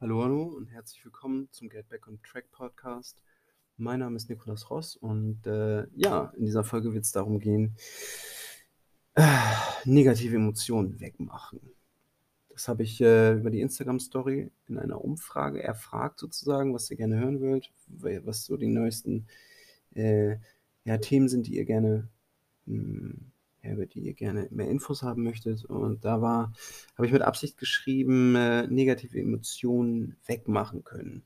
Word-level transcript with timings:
Hallo, 0.00 0.22
hallo 0.22 0.44
und 0.44 0.68
herzlich 0.70 1.04
willkommen 1.04 1.48
zum 1.50 1.68
Get 1.68 1.88
Back 1.88 2.06
on 2.06 2.22
Track 2.22 2.52
Podcast. 2.52 3.20
Mein 3.78 3.98
Name 3.98 4.14
ist 4.14 4.30
Nikolas 4.30 4.70
Ross 4.70 4.94
und 4.94 5.44
äh, 5.44 5.88
ja, 5.92 6.32
in 6.36 6.44
dieser 6.44 6.62
Folge 6.62 6.94
wird 6.94 7.04
es 7.04 7.10
darum 7.10 7.40
gehen, 7.40 7.74
äh, 9.14 9.24
negative 9.84 10.36
Emotionen 10.36 11.00
wegmachen. 11.00 11.58
Das 12.50 12.68
habe 12.68 12.84
ich 12.84 13.00
äh, 13.00 13.32
über 13.32 13.50
die 13.50 13.60
Instagram-Story 13.60 14.52
in 14.68 14.78
einer 14.78 15.04
Umfrage 15.04 15.64
erfragt, 15.64 16.20
sozusagen, 16.20 16.72
was 16.72 16.88
ihr 16.92 16.96
gerne 16.96 17.18
hören 17.18 17.40
wollt, 17.40 17.72
was 18.24 18.44
so 18.44 18.56
die 18.56 18.68
neuesten 18.68 19.26
äh, 19.94 20.36
ja, 20.84 20.98
Themen 20.98 21.28
sind, 21.28 21.48
die 21.48 21.56
ihr 21.56 21.64
gerne 21.64 22.08
mh, 22.66 22.76
hm, 22.76 23.32
über 23.72 23.86
die 23.86 24.00
ihr 24.00 24.14
gerne 24.14 24.48
mehr 24.50 24.68
Infos 24.68 25.02
haben 25.02 25.22
möchtet. 25.22 25.64
Und 25.64 26.04
da 26.04 26.20
war, 26.20 26.52
habe 26.96 27.06
ich 27.06 27.12
mit 27.12 27.22
Absicht 27.22 27.58
geschrieben, 27.58 28.34
äh, 28.34 28.66
negative 28.66 29.20
Emotionen 29.20 30.16
wegmachen 30.26 30.84
können. 30.84 31.22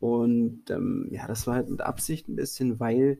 Und 0.00 0.70
ähm, 0.70 1.08
ja, 1.10 1.26
das 1.26 1.46
war 1.46 1.54
halt 1.54 1.70
mit 1.70 1.80
Absicht 1.80 2.28
ein 2.28 2.36
bisschen, 2.36 2.80
weil 2.80 3.18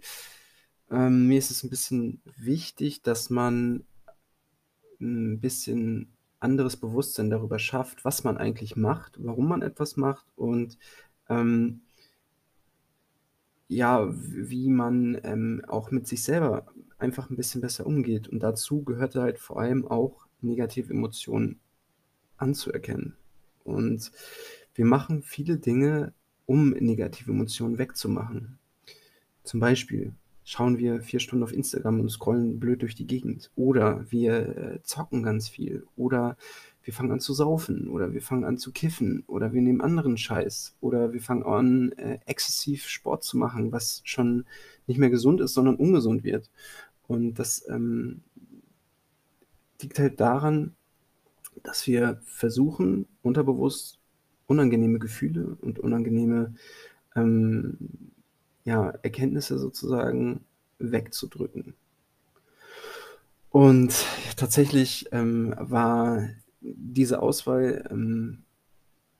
ähm, 0.90 1.28
mir 1.28 1.38
ist 1.38 1.50
es 1.50 1.62
ein 1.62 1.70
bisschen 1.70 2.20
wichtig, 2.36 3.02
dass 3.02 3.30
man 3.30 3.84
ein 5.00 5.40
bisschen 5.40 6.12
anderes 6.40 6.76
Bewusstsein 6.76 7.30
darüber 7.30 7.58
schafft, 7.58 8.04
was 8.04 8.24
man 8.24 8.36
eigentlich 8.36 8.76
macht, 8.76 9.16
warum 9.18 9.48
man 9.48 9.62
etwas 9.62 9.96
macht 9.96 10.26
und 10.36 10.78
ähm, 11.28 11.80
ja, 13.68 14.08
wie 14.12 14.68
man 14.68 15.18
ähm, 15.24 15.62
auch 15.66 15.90
mit 15.90 16.06
sich 16.06 16.22
selber 16.22 16.66
einfach 16.98 17.30
ein 17.30 17.36
bisschen 17.36 17.60
besser 17.60 17.86
umgeht. 17.86 18.28
Und 18.28 18.40
dazu 18.40 18.82
gehört 18.82 19.14
halt 19.14 19.38
vor 19.38 19.60
allem 19.60 19.86
auch 19.86 20.26
negative 20.40 20.92
Emotionen 20.92 21.60
anzuerkennen. 22.36 23.16
Und 23.64 24.12
wir 24.74 24.84
machen 24.84 25.22
viele 25.22 25.58
Dinge, 25.58 26.12
um 26.46 26.70
negative 26.70 27.32
Emotionen 27.32 27.78
wegzumachen. 27.78 28.58
Zum 29.42 29.60
Beispiel 29.60 30.12
schauen 30.44 30.78
wir 30.78 31.00
vier 31.00 31.18
Stunden 31.18 31.42
auf 31.42 31.52
Instagram 31.52 32.00
und 32.00 32.10
scrollen 32.10 32.60
blöd 32.60 32.82
durch 32.82 32.94
die 32.94 33.06
Gegend. 33.06 33.50
Oder 33.56 34.10
wir 34.10 34.56
äh, 34.56 34.82
zocken 34.82 35.22
ganz 35.22 35.48
viel. 35.48 35.84
Oder 35.96 36.36
wir 36.86 36.94
fangen 36.94 37.10
an 37.10 37.20
zu 37.20 37.34
saufen. 37.34 37.88
Oder 37.88 38.12
wir 38.12 38.22
fangen 38.22 38.44
an 38.44 38.58
zu 38.58 38.70
kiffen. 38.70 39.24
Oder 39.26 39.52
wir 39.52 39.60
nehmen 39.60 39.80
anderen 39.80 40.16
Scheiß. 40.16 40.76
Oder 40.80 41.12
wir 41.12 41.20
fangen 41.20 41.42
an, 41.42 41.90
äh, 41.92 42.20
exzessiv 42.26 42.86
Sport 42.86 43.24
zu 43.24 43.36
machen, 43.36 43.72
was 43.72 44.02
schon 44.04 44.46
nicht 44.86 44.98
mehr 44.98 45.10
gesund 45.10 45.40
ist, 45.40 45.54
sondern 45.54 45.74
ungesund 45.74 46.22
wird. 46.22 46.48
Und 47.08 47.34
das 47.34 47.68
ähm, 47.68 48.22
liegt 49.82 49.98
halt 49.98 50.20
daran, 50.20 50.76
dass 51.64 51.88
wir 51.88 52.20
versuchen, 52.24 53.06
unterbewusst 53.22 53.98
unangenehme 54.46 55.00
Gefühle 55.00 55.56
und 55.60 55.80
unangenehme 55.80 56.54
ähm, 57.16 57.78
ja, 58.64 58.90
Erkenntnisse 59.02 59.58
sozusagen 59.58 60.44
wegzudrücken. 60.78 61.74
Und 63.50 63.92
tatsächlich 64.36 65.08
ähm, 65.10 65.52
war 65.58 66.28
diese 66.74 67.22
Auswahl 67.22 67.86
ähm, 67.90 68.42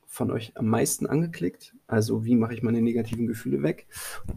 von 0.07 0.31
euch 0.31 0.57
am 0.57 0.67
meisten 0.67 1.07
angeklickt. 1.07 1.75
Also 1.87 2.25
wie 2.25 2.37
mache 2.37 2.55
ich 2.55 2.63
meine 2.63 2.83
negativen 2.83 3.27
Gefühle 3.27 3.63
weg? 3.63 3.87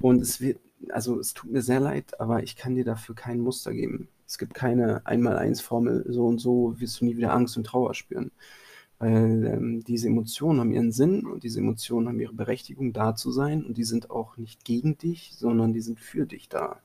Und 0.02 0.22
es 0.22 0.42
wird 0.42 0.60
also 0.92 1.20
es 1.20 1.34
tut 1.34 1.52
mir 1.52 1.62
sehr 1.62 1.80
leid, 1.80 2.20
aber 2.20 2.44
ich 2.44 2.56
kann 2.56 2.76
dir 2.76 2.86
dafür 2.86 3.16
kein 3.16 3.40
Muster 3.40 3.74
geben. 3.74 4.08
Es 4.26 4.38
gibt 4.38 4.54
keine 4.54 5.06
Einmal-Eins-Formel, 5.06 6.06
so 6.08 6.26
und 6.28 6.40
so 6.40 6.80
wirst 6.80 7.02
du 7.02 7.06
nie 7.06 7.18
wieder 7.18 7.34
Angst 7.34 7.58
und 7.58 7.66
Trauer 7.66 7.94
spüren. 7.94 8.32
Weil 9.00 9.46
ähm, 9.46 9.84
diese 9.84 10.08
Emotionen 10.08 10.60
haben 10.60 10.72
ihren 10.72 10.92
Sinn 10.92 11.26
und 11.26 11.44
diese 11.44 11.60
Emotionen 11.60 12.08
haben 12.08 12.20
ihre 12.20 12.34
Berechtigung, 12.34 12.94
da 12.94 13.16
zu 13.16 13.32
sein. 13.32 13.66
Und 13.66 13.78
die 13.78 13.86
sind 13.86 14.12
auch 14.12 14.38
nicht 14.38 14.66
gegen 14.66 14.98
dich, 14.98 15.34
sondern 15.36 15.74
die 15.74 15.82
sind 15.82 16.00
für 16.00 16.26
dich 16.26 16.50
da. 16.50 16.82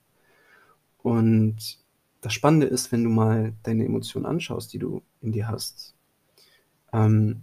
Und 1.02 1.78
das 2.20 2.32
Spannende 2.32 2.66
ist, 2.66 2.92
wenn 2.92 3.04
du 3.04 3.10
mal 3.10 3.52
deine 3.62 3.84
Emotionen 3.84 4.26
anschaust, 4.26 4.72
die 4.72 4.78
du 4.78 5.02
in 5.20 5.32
dir 5.32 5.48
hast, 5.48 5.94
ähm, 6.94 7.42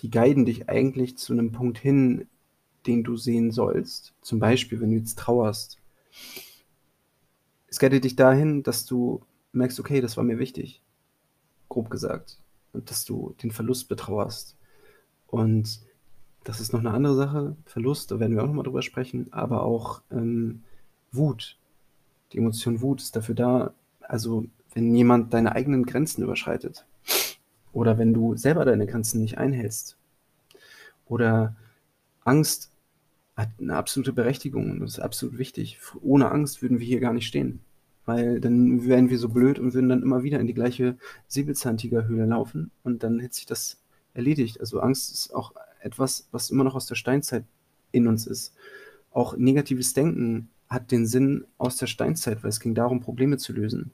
die 0.00 0.10
guiden 0.10 0.44
dich 0.44 0.68
eigentlich 0.68 1.16
zu 1.16 1.32
einem 1.32 1.50
Punkt 1.50 1.78
hin, 1.78 2.28
den 2.86 3.02
du 3.02 3.16
sehen 3.16 3.50
sollst. 3.50 4.14
Zum 4.20 4.38
Beispiel, 4.38 4.80
wenn 4.80 4.90
du 4.90 4.98
jetzt 4.98 5.18
trauerst. 5.18 5.78
Es 7.66 7.78
guidet 7.78 8.04
dich 8.04 8.14
dahin, 8.14 8.62
dass 8.62 8.84
du 8.84 9.22
merkst, 9.52 9.80
okay, 9.80 10.00
das 10.00 10.16
war 10.16 10.24
mir 10.24 10.38
wichtig. 10.38 10.82
Grob 11.68 11.90
gesagt. 11.90 12.38
Und 12.72 12.90
dass 12.90 13.04
du 13.04 13.34
den 13.42 13.50
Verlust 13.50 13.88
betrauerst. 13.88 14.56
Und 15.26 15.80
das 16.44 16.60
ist 16.60 16.72
noch 16.72 16.80
eine 16.80 16.92
andere 16.92 17.16
Sache. 17.16 17.56
Verlust, 17.64 18.10
da 18.10 18.20
werden 18.20 18.36
wir 18.36 18.42
auch 18.42 18.46
nochmal 18.46 18.64
drüber 18.64 18.82
sprechen. 18.82 19.32
Aber 19.32 19.62
auch 19.62 20.02
ähm, 20.10 20.62
Wut. 21.10 21.58
Die 22.32 22.38
Emotion 22.38 22.82
Wut 22.82 23.00
ist 23.00 23.16
dafür 23.16 23.34
da, 23.34 23.74
also 24.00 24.44
wenn 24.74 24.94
jemand 24.94 25.32
deine 25.32 25.52
eigenen 25.52 25.86
Grenzen 25.86 26.22
überschreitet. 26.22 26.84
Oder 27.76 27.98
wenn 27.98 28.14
du 28.14 28.34
selber 28.36 28.64
deine 28.64 28.86
Grenzen 28.86 29.20
nicht 29.20 29.36
einhältst. 29.36 29.98
Oder 31.04 31.54
Angst 32.24 32.70
hat 33.36 33.50
eine 33.60 33.76
absolute 33.76 34.14
Berechtigung 34.14 34.70
und 34.70 34.80
das 34.80 34.92
ist 34.92 35.00
absolut 35.00 35.36
wichtig. 35.36 35.78
Ohne 36.00 36.30
Angst 36.30 36.62
würden 36.62 36.80
wir 36.80 36.86
hier 36.86 37.00
gar 37.00 37.12
nicht 37.12 37.26
stehen. 37.26 37.60
Weil 38.06 38.40
dann 38.40 38.86
wären 38.86 39.10
wir 39.10 39.18
so 39.18 39.28
blöd 39.28 39.58
und 39.58 39.74
würden 39.74 39.90
dann 39.90 40.00
immer 40.00 40.22
wieder 40.22 40.40
in 40.40 40.46
die 40.46 40.54
gleiche 40.54 40.96
Säbelzahntigerhöhle 41.28 42.24
laufen 42.24 42.70
und 42.82 43.02
dann 43.02 43.20
hätte 43.20 43.34
sich 43.34 43.44
das 43.44 43.76
erledigt. 44.14 44.58
Also 44.58 44.80
Angst 44.80 45.12
ist 45.12 45.34
auch 45.34 45.52
etwas, 45.80 46.28
was 46.32 46.48
immer 46.48 46.64
noch 46.64 46.76
aus 46.76 46.86
der 46.86 46.94
Steinzeit 46.94 47.44
in 47.92 48.08
uns 48.08 48.26
ist. 48.26 48.54
Auch 49.10 49.36
negatives 49.36 49.92
Denken 49.92 50.48
hat 50.70 50.92
den 50.92 51.06
Sinn 51.06 51.44
aus 51.58 51.76
der 51.76 51.88
Steinzeit, 51.88 52.42
weil 52.42 52.48
es 52.48 52.60
ging 52.60 52.74
darum, 52.74 53.02
Probleme 53.02 53.36
zu 53.36 53.52
lösen. 53.52 53.90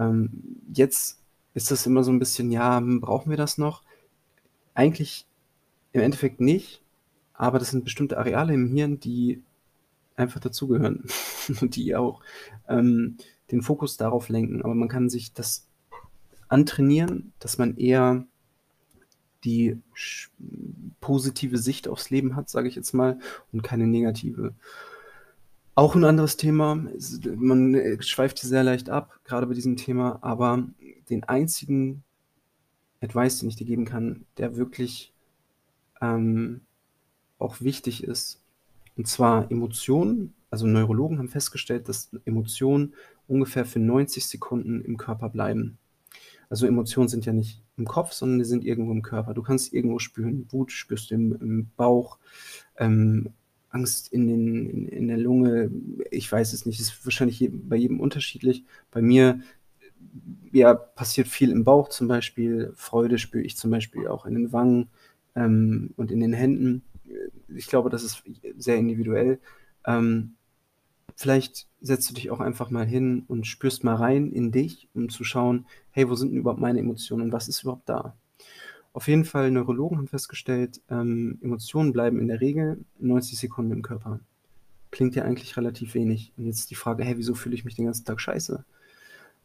Ähm, 0.00 0.30
jetzt 0.74 1.18
ist 1.58 1.70
das 1.72 1.86
immer 1.86 2.04
so 2.04 2.12
ein 2.12 2.20
bisschen, 2.20 2.50
ja, 2.50 2.78
hm, 2.78 3.00
brauchen 3.00 3.30
wir 3.30 3.36
das 3.36 3.58
noch? 3.58 3.82
Eigentlich 4.74 5.26
im 5.92 6.00
Endeffekt 6.00 6.40
nicht, 6.40 6.82
aber 7.34 7.58
das 7.58 7.70
sind 7.70 7.84
bestimmte 7.84 8.16
Areale 8.16 8.54
im 8.54 8.68
Hirn, 8.68 9.00
die 9.00 9.42
einfach 10.16 10.40
dazugehören 10.40 11.04
und 11.60 11.76
die 11.76 11.96
auch 11.96 12.20
ähm, 12.68 13.18
den 13.50 13.62
Fokus 13.62 13.96
darauf 13.96 14.28
lenken. 14.28 14.62
Aber 14.62 14.74
man 14.74 14.88
kann 14.88 15.10
sich 15.10 15.32
das 15.32 15.66
antrainieren, 16.48 17.32
dass 17.40 17.58
man 17.58 17.76
eher 17.76 18.24
die 19.44 19.80
positive 21.00 21.58
Sicht 21.58 21.88
aufs 21.88 22.10
Leben 22.10 22.36
hat, 22.36 22.48
sage 22.48 22.68
ich 22.68 22.76
jetzt 22.76 22.92
mal, 22.92 23.18
und 23.52 23.62
keine 23.62 23.86
negative. 23.86 24.54
Auch 25.78 25.94
ein 25.94 26.02
anderes 26.02 26.36
Thema, 26.36 26.74
man 27.36 27.98
schweift 28.00 28.40
hier 28.40 28.48
sehr 28.48 28.64
leicht 28.64 28.90
ab, 28.90 29.20
gerade 29.22 29.46
bei 29.46 29.54
diesem 29.54 29.76
Thema, 29.76 30.18
aber 30.22 30.66
den 31.08 31.22
einzigen 31.22 32.02
Advice, 33.00 33.38
den 33.38 33.48
ich 33.48 33.54
dir 33.54 33.64
geben 33.64 33.84
kann, 33.84 34.24
der 34.38 34.56
wirklich 34.56 35.12
ähm, 36.00 36.62
auch 37.38 37.60
wichtig 37.60 38.02
ist. 38.02 38.42
Und 38.96 39.06
zwar 39.06 39.52
Emotionen, 39.52 40.34
also 40.50 40.66
Neurologen 40.66 41.18
haben 41.18 41.28
festgestellt, 41.28 41.88
dass 41.88 42.10
Emotionen 42.24 42.94
ungefähr 43.28 43.64
für 43.64 43.78
90 43.78 44.26
Sekunden 44.26 44.84
im 44.84 44.96
Körper 44.96 45.28
bleiben. 45.28 45.78
Also 46.50 46.66
Emotionen 46.66 47.08
sind 47.08 47.24
ja 47.24 47.32
nicht 47.32 47.62
im 47.76 47.84
Kopf, 47.84 48.10
sondern 48.14 48.40
die 48.40 48.46
sind 48.46 48.64
irgendwo 48.64 48.90
im 48.90 49.02
Körper. 49.02 49.32
Du 49.32 49.42
kannst 49.44 49.72
irgendwo 49.72 50.00
spüren, 50.00 50.48
Wut 50.50 50.72
spürst 50.72 51.12
du 51.12 51.14
im, 51.14 51.40
im 51.40 51.70
Bauch, 51.76 52.18
ähm, 52.78 53.32
Angst 53.70 54.12
in, 54.12 54.26
den, 54.26 54.70
in, 54.70 54.88
in, 54.88 55.08
der 55.08 55.18
Lunge, 55.18 55.70
ich 56.10 56.30
weiß 56.30 56.52
es 56.52 56.66
nicht, 56.66 56.80
ist 56.80 57.04
wahrscheinlich 57.04 57.48
bei 57.52 57.76
jedem 57.76 58.00
unterschiedlich. 58.00 58.64
Bei 58.90 59.02
mir 59.02 59.40
ja, 60.52 60.74
passiert 60.74 61.28
viel 61.28 61.50
im 61.50 61.64
Bauch 61.64 61.88
zum 61.88 62.08
Beispiel, 62.08 62.72
Freude 62.76 63.18
spüre 63.18 63.44
ich 63.44 63.56
zum 63.56 63.70
Beispiel 63.70 64.08
auch 64.08 64.24
in 64.24 64.34
den 64.34 64.52
Wangen 64.52 64.88
ähm, 65.34 65.90
und 65.96 66.10
in 66.10 66.20
den 66.20 66.32
Händen 66.32 66.82
ich 67.48 67.66
glaube, 67.66 67.90
das 67.90 68.02
ist 68.02 68.22
sehr 68.56 68.76
individuell. 68.76 69.38
Ähm, 69.86 70.34
vielleicht 71.16 71.66
setzt 71.80 72.10
du 72.10 72.14
dich 72.14 72.30
auch 72.30 72.40
einfach 72.40 72.70
mal 72.70 72.86
hin 72.86 73.24
und 73.28 73.46
spürst 73.46 73.84
mal 73.84 73.94
rein 73.94 74.32
in 74.32 74.52
dich, 74.52 74.88
um 74.94 75.08
zu 75.08 75.24
schauen, 75.24 75.66
hey, 75.90 76.08
wo 76.08 76.14
sind 76.14 76.30
denn 76.30 76.38
überhaupt 76.38 76.60
meine 76.60 76.80
Emotionen 76.80 77.22
und 77.24 77.32
was 77.32 77.48
ist 77.48 77.62
überhaupt 77.62 77.88
da? 77.88 78.14
Auf 78.98 79.06
jeden 79.06 79.24
Fall, 79.24 79.52
Neurologen 79.52 79.96
haben 79.96 80.08
festgestellt, 80.08 80.80
ähm, 80.90 81.38
Emotionen 81.40 81.92
bleiben 81.92 82.18
in 82.18 82.26
der 82.26 82.40
Regel 82.40 82.84
90 82.98 83.38
Sekunden 83.38 83.70
im 83.70 83.82
Körper. 83.82 84.18
Klingt 84.90 85.14
ja 85.14 85.22
eigentlich 85.22 85.56
relativ 85.56 85.94
wenig. 85.94 86.32
Und 86.36 86.46
jetzt 86.46 86.68
die 86.72 86.74
Frage, 86.74 87.04
hey, 87.04 87.16
wieso 87.16 87.36
fühle 87.36 87.54
ich 87.54 87.64
mich 87.64 87.76
den 87.76 87.84
ganzen 87.84 88.04
Tag 88.04 88.20
scheiße? 88.20 88.64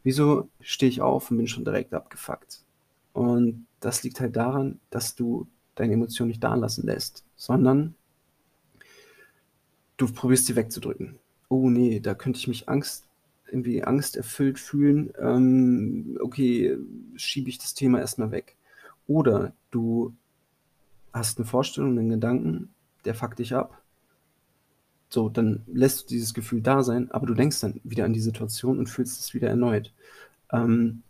Wieso 0.02 0.48
stehe 0.58 0.90
ich 0.90 1.02
auf 1.02 1.30
und 1.30 1.36
bin 1.36 1.46
schon 1.46 1.64
direkt 1.64 1.94
abgefuckt? 1.94 2.64
Und 3.12 3.68
das 3.78 4.02
liegt 4.02 4.18
halt 4.18 4.34
daran, 4.34 4.80
dass 4.90 5.14
du 5.14 5.46
deine 5.76 5.92
Emotionen 5.92 6.30
nicht 6.30 6.42
da 6.42 6.56
lassen 6.56 6.84
lässt, 6.84 7.24
sondern 7.36 7.94
du 9.98 10.12
probierst 10.12 10.46
sie 10.46 10.56
wegzudrücken. 10.56 11.20
Oh 11.48 11.70
nee, 11.70 12.00
da 12.00 12.14
könnte 12.14 12.40
ich 12.40 12.48
mich 12.48 12.68
Angst, 12.68 13.04
irgendwie 13.46 13.84
angsterfüllt 13.84 14.58
fühlen. 14.58 15.12
Ähm, 15.16 16.18
okay, 16.20 16.76
schiebe 17.14 17.50
ich 17.50 17.58
das 17.58 17.74
Thema 17.74 18.00
erstmal 18.00 18.32
weg. 18.32 18.56
Oder 19.06 19.52
du 19.70 20.14
hast 21.12 21.38
eine 21.38 21.46
Vorstellung, 21.46 21.98
einen 21.98 22.08
Gedanken, 22.08 22.74
der 23.04 23.14
fuckt 23.14 23.38
dich 23.38 23.54
ab. 23.54 23.82
So, 25.08 25.28
dann 25.28 25.62
lässt 25.66 26.02
du 26.02 26.06
dieses 26.08 26.34
Gefühl 26.34 26.60
da 26.60 26.82
sein, 26.82 27.10
aber 27.12 27.26
du 27.26 27.34
denkst 27.34 27.60
dann 27.60 27.80
wieder 27.84 28.04
an 28.04 28.12
die 28.12 28.20
Situation 28.20 28.78
und 28.78 28.88
fühlst 28.88 29.20
es 29.20 29.34
wieder 29.34 29.48
erneut. 29.48 29.92
Ähm, 30.50 31.02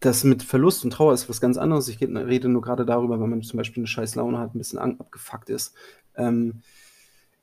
das 0.00 0.24
mit 0.24 0.42
Verlust 0.42 0.84
und 0.84 0.92
Trauer 0.92 1.12
ist 1.12 1.28
was 1.28 1.40
ganz 1.40 1.56
anderes. 1.58 1.88
Ich 1.88 2.00
rede 2.00 2.48
nur 2.48 2.62
gerade 2.62 2.86
darüber, 2.86 3.20
wenn 3.20 3.30
man 3.30 3.42
zum 3.42 3.56
Beispiel 3.56 3.80
eine 3.80 3.88
scheiß 3.88 4.14
Laune 4.14 4.38
hat, 4.38 4.54
ein 4.54 4.58
bisschen 4.58 4.78
abgefuckt 4.78 5.50
ist, 5.50 5.74
ähm, 6.16 6.62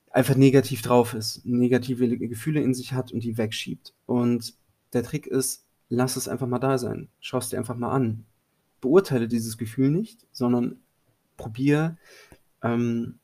einfach 0.09 0.35
negativ 0.35 0.81
drauf 0.81 1.13
ist, 1.13 1.45
negative 1.45 2.17
Gefühle 2.17 2.61
in 2.61 2.73
sich 2.73 2.93
hat 2.93 3.11
und 3.11 3.23
die 3.23 3.37
wegschiebt. 3.37 3.93
Und 4.05 4.53
der 4.93 5.03
Trick 5.03 5.27
ist, 5.27 5.65
lass 5.89 6.15
es 6.15 6.29
einfach 6.29 6.47
mal 6.47 6.59
da 6.59 6.77
sein. 6.77 7.09
Schau 7.19 7.39
es 7.39 7.49
dir 7.49 7.57
einfach 7.57 7.75
mal 7.75 7.91
an. 7.91 8.25
Beurteile 8.85 9.27
dieses 9.27 9.57
Gefühl 9.57 9.89
nicht, 9.89 10.27
sondern 10.31 10.77
probier 11.37 11.97
ähm, 12.61 13.17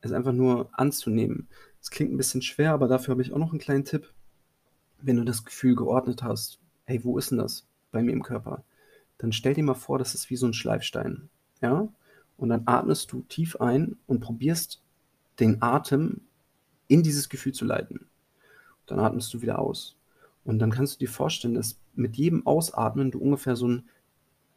es 0.00 0.12
einfach 0.12 0.32
nur 0.32 0.70
anzunehmen. 0.72 1.48
Es 1.80 1.90
klingt 1.90 2.12
ein 2.12 2.16
bisschen 2.16 2.40
schwer, 2.40 2.72
aber 2.72 2.86
dafür 2.86 3.12
habe 3.12 3.22
ich 3.22 3.32
auch 3.32 3.38
noch 3.38 3.50
einen 3.50 3.58
kleinen 3.58 3.84
Tipp. 3.84 4.14
Wenn 5.00 5.16
du 5.16 5.24
das 5.24 5.44
Gefühl 5.44 5.74
geordnet 5.74 6.22
hast, 6.22 6.60
hey, 6.84 7.02
wo 7.02 7.18
ist 7.18 7.32
denn 7.32 7.38
das 7.38 7.66
bei 7.90 8.00
mir 8.00 8.12
im 8.12 8.22
Körper? 8.22 8.62
Dann 9.18 9.32
stell 9.32 9.54
dir 9.54 9.64
mal 9.64 9.74
vor, 9.74 9.98
das 9.98 10.14
ist 10.14 10.30
wie 10.30 10.36
so 10.36 10.46
ein 10.46 10.54
Schleifstein. 10.54 11.28
Ja? 11.60 11.88
Und 12.36 12.48
dann 12.48 12.62
atmest 12.66 13.10
du 13.10 13.22
tief 13.22 13.60
ein 13.60 13.96
und 14.06 14.20
probierst 14.20 14.80
den 15.40 15.60
Atem 15.60 16.20
in 16.86 17.02
dieses 17.02 17.28
Gefühl 17.28 17.52
zu 17.52 17.64
leiten. 17.64 18.06
Dann 18.86 19.00
atmest 19.00 19.34
du 19.34 19.42
wieder 19.42 19.58
aus. 19.58 19.96
Und 20.44 20.60
dann 20.60 20.70
kannst 20.70 20.94
du 20.94 20.98
dir 21.00 21.10
vorstellen, 21.10 21.54
dass 21.54 21.80
mit 21.94 22.16
jedem 22.16 22.46
Ausatmen 22.46 23.10
du 23.10 23.18
ungefähr 23.18 23.56
so 23.56 23.66
ein 23.66 23.88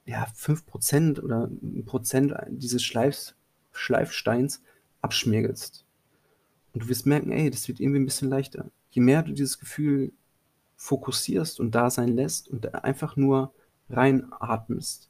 ja, 0.06 0.28
5% 0.36 1.22
oder 1.22 1.50
ein 1.62 1.86
Prozent 1.86 2.34
dieses 2.50 2.84
Schleifs, 2.84 3.36
Schleifsteins 3.72 4.62
abschmirgelst. 5.02 5.86
Und 6.74 6.84
du 6.84 6.90
wirst 6.90 7.06
merken, 7.06 7.32
ey, 7.32 7.50
das 7.50 7.68
wird 7.68 7.80
irgendwie 7.80 8.00
ein 8.00 8.06
bisschen 8.06 8.30
leichter. 8.30 8.70
Je 8.92 9.02
mehr 9.02 9.24
du 9.24 9.34
dieses 9.34 9.60
Gefühl 9.60 10.12
fokussierst 10.76 11.60
und 11.60 11.76
da 11.76 11.90
sein 11.90 12.10
lässt 12.10 12.48
und 12.48 12.74
einfach 12.84 13.16
nur 13.16 13.54
reinatmest. 13.90 15.10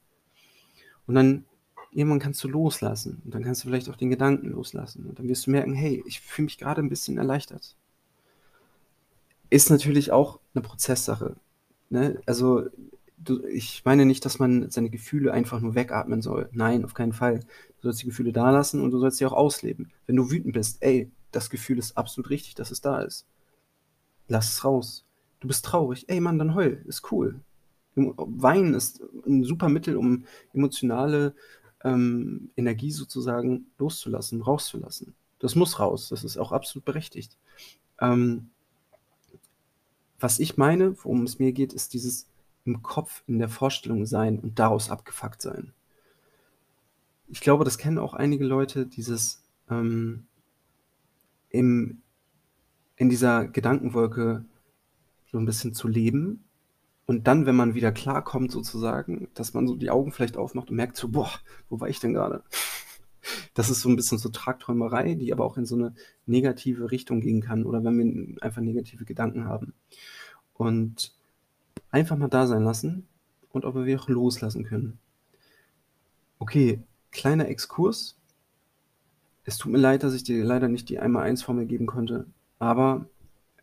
Und 1.07 1.15
dann 1.15 1.45
irgendwann 1.91 2.19
kannst 2.19 2.43
du 2.43 2.47
loslassen. 2.47 3.21
Und 3.23 3.33
dann 3.33 3.43
kannst 3.43 3.63
du 3.63 3.67
vielleicht 3.67 3.89
auch 3.89 3.95
den 3.95 4.09
Gedanken 4.09 4.49
loslassen. 4.49 5.05
Und 5.05 5.19
dann 5.19 5.27
wirst 5.27 5.47
du 5.47 5.51
merken, 5.51 5.73
hey, 5.73 6.03
ich 6.05 6.21
fühle 6.21 6.45
mich 6.45 6.57
gerade 6.57 6.81
ein 6.81 6.89
bisschen 6.89 7.17
erleichtert. 7.17 7.75
Ist 9.49 9.69
natürlich 9.69 10.11
auch 10.11 10.39
eine 10.53 10.61
Prozesssache. 10.61 11.35
Ne? 11.89 12.21
Also 12.25 12.65
du, 13.23 13.45
ich 13.45 13.83
meine 13.85 14.05
nicht, 14.05 14.25
dass 14.25 14.39
man 14.39 14.69
seine 14.69 14.89
Gefühle 14.89 15.31
einfach 15.31 15.59
nur 15.59 15.75
wegatmen 15.75 16.21
soll. 16.21 16.49
Nein, 16.51 16.83
auf 16.85 16.93
keinen 16.93 17.13
Fall. 17.13 17.39
Du 17.39 17.83
sollst 17.83 18.01
die 18.01 18.07
Gefühle 18.07 18.31
da 18.31 18.51
lassen 18.51 18.81
und 18.81 18.91
du 18.91 18.99
sollst 18.99 19.17
sie 19.17 19.25
auch 19.25 19.33
ausleben. 19.33 19.91
Wenn 20.05 20.15
du 20.15 20.31
wütend 20.31 20.53
bist, 20.53 20.77
ey, 20.81 21.11
das 21.31 21.49
Gefühl 21.49 21.77
ist 21.77 21.97
absolut 21.97 22.29
richtig, 22.29 22.55
dass 22.55 22.71
es 22.71 22.81
da 22.81 23.01
ist. 23.01 23.25
Lass 24.27 24.53
es 24.53 24.65
raus. 24.65 25.05
Du 25.39 25.47
bist 25.47 25.65
traurig, 25.65 26.07
ey 26.07 26.19
Mann, 26.19 26.37
dann 26.37 26.55
heul, 26.55 26.83
ist 26.87 27.11
cool. 27.11 27.39
Weinen 27.95 28.73
ist 28.73 29.01
ein 29.25 29.43
super 29.43 29.69
Mittel, 29.69 29.97
um 29.97 30.25
emotionale 30.53 31.35
ähm, 31.83 32.51
Energie 32.55 32.91
sozusagen 32.91 33.67
loszulassen, 33.77 34.41
rauszulassen. 34.41 35.13
Das 35.39 35.55
muss 35.55 35.79
raus, 35.79 36.09
das 36.09 36.23
ist 36.23 36.37
auch 36.37 36.51
absolut 36.51 36.85
berechtigt. 36.85 37.37
Ähm, 37.99 38.49
was 40.19 40.39
ich 40.39 40.55
meine, 40.57 40.95
worum 41.03 41.23
es 41.23 41.39
mir 41.39 41.51
geht, 41.51 41.73
ist 41.73 41.93
dieses 41.93 42.27
im 42.65 42.81
Kopf, 42.81 43.23
in 43.27 43.39
der 43.39 43.49
Vorstellung 43.49 44.05
sein 44.05 44.39
und 44.39 44.59
daraus 44.59 44.89
abgefuckt 44.89 45.41
sein. 45.41 45.73
Ich 47.27 47.41
glaube, 47.41 47.63
das 47.63 47.77
kennen 47.77 47.97
auch 47.97 48.13
einige 48.13 48.45
Leute, 48.45 48.85
dieses 48.85 49.43
ähm, 49.69 50.27
im, 51.49 52.01
in 52.97 53.09
dieser 53.09 53.47
Gedankenwolke 53.47 54.45
so 55.31 55.37
ein 55.37 55.45
bisschen 55.45 55.73
zu 55.73 55.87
leben 55.87 56.43
und 57.11 57.27
dann, 57.27 57.45
wenn 57.45 57.57
man 57.57 57.73
wieder 57.73 57.91
klarkommt 57.91 58.51
sozusagen, 58.51 59.27
dass 59.33 59.53
man 59.53 59.67
so 59.67 59.75
die 59.75 59.89
Augen 59.89 60.13
vielleicht 60.13 60.37
aufmacht 60.37 60.69
und 60.69 60.77
merkt 60.77 60.95
so, 60.95 61.09
boah, 61.09 61.29
wo 61.69 61.79
war 61.79 61.89
ich 61.89 61.99
denn 61.99 62.13
gerade? 62.13 62.43
Das 63.53 63.69
ist 63.69 63.81
so 63.81 63.89
ein 63.89 63.95
bisschen 63.95 64.17
so 64.17 64.29
Tragträumerei, 64.29 65.13
die 65.13 65.31
aber 65.31 65.45
auch 65.45 65.55
in 65.55 65.65
so 65.65 65.75
eine 65.75 65.93
negative 66.25 66.89
Richtung 66.89 67.21
gehen 67.21 67.41
kann 67.41 67.65
oder 67.65 67.83
wenn 67.83 67.97
wir 67.97 68.41
einfach 68.41 68.61
negative 68.61 69.05
Gedanken 69.05 69.45
haben. 69.45 69.73
Und 70.53 71.13
einfach 71.89 72.17
mal 72.17 72.27
da 72.27 72.47
sein 72.47 72.63
lassen 72.63 73.07
und 73.51 73.65
ob 73.65 73.75
wir 73.75 73.99
auch 73.99 74.07
loslassen 74.07 74.63
können. 74.63 74.99
Okay, 76.39 76.81
kleiner 77.11 77.47
Exkurs. 77.47 78.17
Es 79.43 79.57
tut 79.57 79.71
mir 79.71 79.77
leid, 79.77 80.03
dass 80.03 80.13
ich 80.13 80.23
dir 80.23 80.43
leider 80.43 80.67
nicht 80.67 80.89
die 80.89 80.99
einmal 80.99 81.23
eins 81.23 81.43
Formel 81.43 81.65
geben 81.65 81.87
konnte, 81.87 82.27
aber 82.59 83.05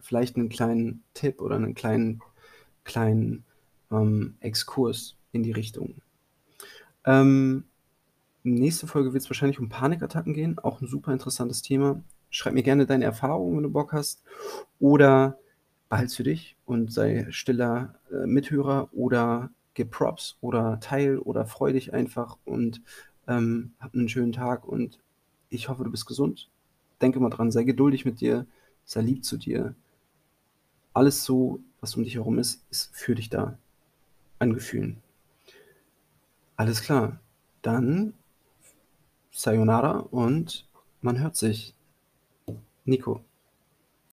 vielleicht 0.00 0.36
einen 0.36 0.48
kleinen 0.48 1.02
Tipp 1.14 1.40
oder 1.40 1.56
einen 1.56 1.74
kleinen, 1.74 2.20
kleinen 2.84 3.44
ähm, 3.90 4.36
Exkurs 4.40 5.16
in 5.32 5.42
die 5.42 5.52
Richtung. 5.52 6.02
Ähm, 7.04 7.64
nächste 8.42 8.86
Folge 8.86 9.12
wird 9.12 9.22
es 9.22 9.30
wahrscheinlich 9.30 9.58
um 9.58 9.68
Panikattacken 9.68 10.34
gehen, 10.34 10.58
auch 10.58 10.80
ein 10.80 10.88
super 10.88 11.12
interessantes 11.12 11.62
Thema. 11.62 12.02
Schreib 12.30 12.54
mir 12.54 12.62
gerne 12.62 12.86
deine 12.86 13.04
Erfahrungen, 13.04 13.56
wenn 13.56 13.62
du 13.62 13.70
Bock 13.70 13.92
hast. 13.92 14.22
Oder 14.78 15.38
behalt's 15.88 16.16
für 16.16 16.22
dich 16.22 16.56
und 16.66 16.92
sei 16.92 17.26
stiller 17.30 17.94
äh, 18.10 18.26
Mithörer 18.26 18.88
oder 18.92 19.50
gib 19.74 19.90
Props 19.90 20.36
oder 20.40 20.80
teil 20.80 21.18
oder 21.18 21.46
freu 21.46 21.72
dich 21.72 21.94
einfach 21.94 22.36
und 22.44 22.82
ähm, 23.26 23.72
hab 23.80 23.94
einen 23.94 24.08
schönen 24.08 24.32
Tag 24.32 24.66
und 24.66 24.98
ich 25.50 25.68
hoffe, 25.68 25.84
du 25.84 25.90
bist 25.90 26.06
gesund. 26.06 26.50
Denke 27.00 27.20
mal 27.20 27.30
dran, 27.30 27.50
sei 27.50 27.62
geduldig 27.62 28.04
mit 28.04 28.20
dir, 28.20 28.46
sei 28.84 29.02
lieb 29.02 29.24
zu 29.24 29.36
dir. 29.36 29.74
Alles 30.92 31.24
so, 31.24 31.60
was 31.80 31.94
um 31.96 32.04
dich 32.04 32.16
herum 32.16 32.38
ist, 32.38 32.64
ist 32.70 32.94
für 32.94 33.14
dich 33.14 33.30
da. 33.30 33.56
An 34.40 34.52
Gefühlen. 34.52 35.00
Alles 36.56 36.82
klar. 36.82 37.20
Dann 37.62 38.14
Sayonara 39.30 39.98
und 40.10 40.66
man 41.00 41.20
hört 41.20 41.36
sich. 41.36 41.74
Nico. 42.84 43.22